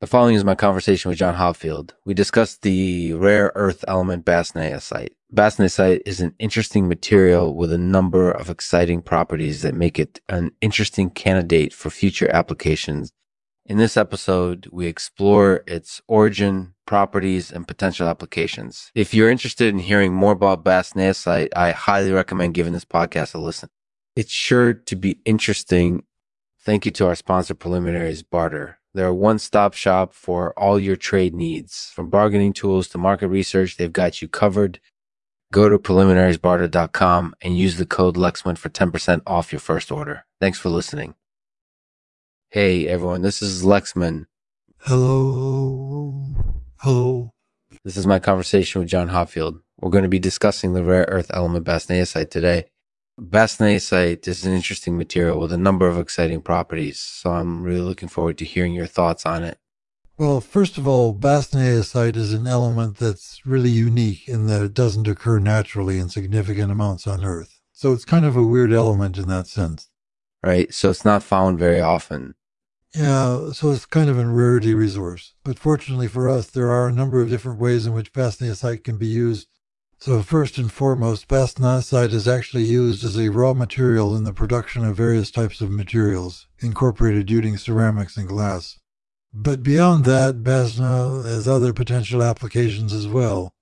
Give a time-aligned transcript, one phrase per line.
[0.00, 1.90] The following is my conversation with John Hopfield.
[2.06, 5.10] We discussed the rare earth element bastnaesite.
[5.30, 10.52] Bastnaesite is an interesting material with a number of exciting properties that make it an
[10.62, 13.12] interesting candidate for future applications.
[13.66, 18.90] In this episode, we explore its origin, properties, and potential applications.
[18.94, 23.38] If you're interested in hearing more about bastnaesite, I highly recommend giving this podcast a
[23.38, 23.68] listen.
[24.16, 26.04] It's sure to be interesting.
[26.58, 28.79] Thank you to our sponsor, Preliminaries Barter.
[28.94, 31.90] They're a one stop shop for all your trade needs.
[31.94, 34.80] From bargaining tools to market research, they've got you covered.
[35.52, 40.24] Go to preliminariesbarter.com and use the code Lexman for 10% off your first order.
[40.40, 41.14] Thanks for listening.
[42.50, 44.26] Hey everyone, this is Lexman.
[44.78, 46.24] Hello.
[46.78, 47.32] Hello.
[47.84, 49.60] This is my conversation with John Hopfield.
[49.78, 52.66] We're going to be discussing the rare earth element bastnaesite today.
[53.18, 58.08] Bastnaesite is an interesting material with a number of exciting properties, so I'm really looking
[58.08, 59.58] forward to hearing your thoughts on it.
[60.16, 65.08] Well, first of all, bastnaesite is an element that's really unique in that it doesn't
[65.08, 67.60] occur naturally in significant amounts on Earth.
[67.72, 69.88] So it's kind of a weird element in that sense.
[70.42, 70.72] Right?
[70.74, 72.34] So it's not found very often.
[72.94, 75.34] Yeah, so it's kind of a rarity resource.
[75.44, 78.98] But fortunately for us, there are a number of different ways in which bastnaesite can
[78.98, 79.48] be used
[80.00, 84.82] so first and foremost, bastnaesite is actually used as a raw material in the production
[84.82, 88.78] of various types of materials, incorporated using ceramics and glass.
[89.34, 93.52] But beyond that, bastna has other potential applications as well.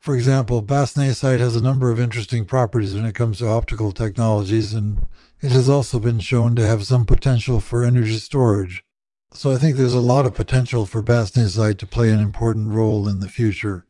[0.00, 4.74] For example, bastnaesite has a number of interesting properties when it comes to optical technologies,
[4.74, 5.06] and
[5.40, 8.82] it has also been shown to have some potential for energy storage.
[9.32, 13.08] So I think there's a lot of potential for bastnaesite to play an important role
[13.08, 13.86] in the future.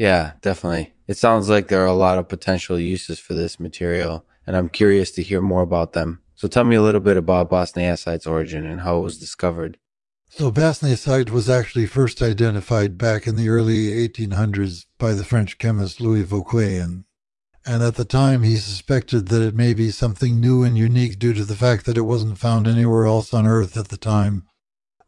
[0.00, 0.94] Yeah, definitely.
[1.06, 4.70] It sounds like there are a lot of potential uses for this material, and I'm
[4.70, 6.22] curious to hear more about them.
[6.34, 9.76] So tell me a little bit about bastnaesite's origin and how it was discovered.
[10.30, 16.00] So bastnaesite was actually first identified back in the early 1800s by the French chemist
[16.00, 17.04] Louis Vauquelin.
[17.66, 21.34] And at the time, he suspected that it may be something new and unique due
[21.34, 24.46] to the fact that it wasn't found anywhere else on Earth at the time.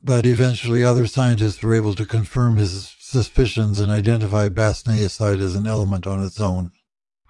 [0.03, 5.67] But eventually, other scientists were able to confirm his suspicions and identify bastnaesite as an
[5.67, 6.73] element on its own.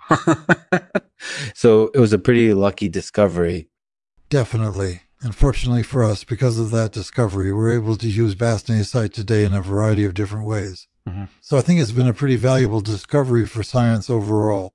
[1.55, 3.69] so it was a pretty lucky discovery.
[4.31, 5.03] Definitely.
[5.21, 9.53] And fortunately for us, because of that discovery, we're able to use bastnaesite today in
[9.53, 10.88] a variety of different ways.
[11.09, 11.25] Mm-hmm.
[11.41, 14.75] So I think it's been a pretty valuable discovery for science overall.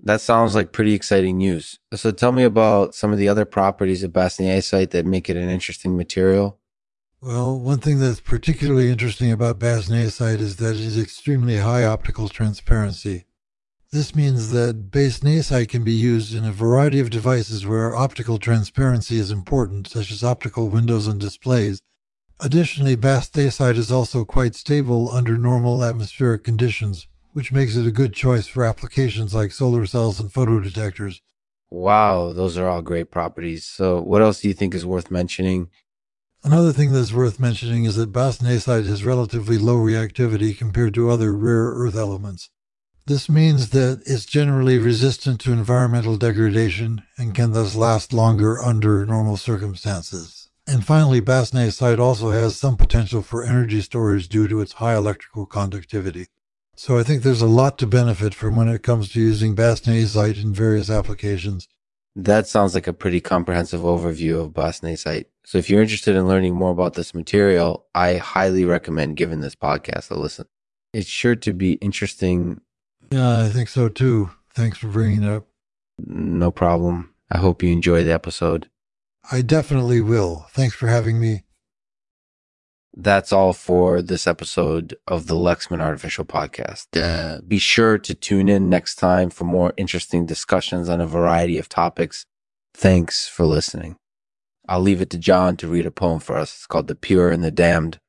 [0.00, 1.80] That sounds like pretty exciting news.
[1.94, 5.48] So tell me about some of the other properties of bastnaesite that make it an
[5.48, 6.58] interesting material.
[7.20, 12.28] Well, one thing that's particularly interesting about bastnaesite is that it is extremely high optical
[12.28, 13.24] transparency.
[13.90, 19.18] This means that bastnaesite can be used in a variety of devices where optical transparency
[19.18, 21.80] is important, such as optical windows and displays.
[22.38, 28.14] Additionally, bastnaesite is also quite stable under normal atmospheric conditions, which makes it a good
[28.14, 31.20] choice for applications like solar cells and photodetectors.
[31.68, 33.64] Wow, those are all great properties.
[33.64, 35.68] So, what else do you think is worth mentioning
[36.44, 41.32] Another thing that's worth mentioning is that bastnaesite has relatively low reactivity compared to other
[41.32, 42.50] rare earth elements.
[43.06, 49.04] This means that it's generally resistant to environmental degradation and can thus last longer under
[49.04, 50.48] normal circumstances.
[50.66, 55.46] And finally, bastnaesite also has some potential for energy storage due to its high electrical
[55.46, 56.26] conductivity.
[56.76, 60.40] So I think there's a lot to benefit from when it comes to using bastnaesite
[60.40, 61.66] in various applications.
[62.20, 65.26] That sounds like a pretty comprehensive overview of bastnaesite.
[65.44, 69.54] So if you're interested in learning more about this material, I highly recommend giving this
[69.54, 70.46] podcast a listen.
[70.92, 72.60] It's sure to be interesting.
[73.12, 74.30] Yeah, I think so too.
[74.52, 75.46] Thanks for bringing it up.
[76.04, 77.14] No problem.
[77.30, 78.68] I hope you enjoy the episode.
[79.30, 80.46] I definitely will.
[80.50, 81.44] Thanks for having me.
[83.00, 86.86] That's all for this episode of the Lexman Artificial Podcast.
[87.00, 91.58] Uh, be sure to tune in next time for more interesting discussions on a variety
[91.58, 92.24] of topics.
[92.74, 93.94] Thanks for listening.
[94.68, 96.56] I'll leave it to John to read a poem for us.
[96.56, 98.00] It's called The Pure and the Damned.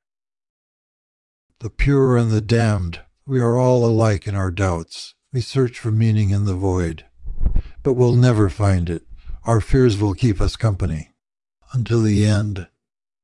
[1.59, 5.13] The pure and the damned, we are all alike in our doubts.
[5.31, 7.05] We search for meaning in the void.
[7.83, 9.03] But we'll never find it.
[9.43, 11.11] Our fears will keep us company.
[11.73, 12.67] Until the end.